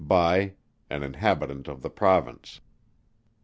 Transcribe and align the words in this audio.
BY 0.03 0.53
An 0.89 1.03
Inhabitant 1.03 1.67
of 1.67 1.83
the 1.83 1.89
Province. 1.91 2.59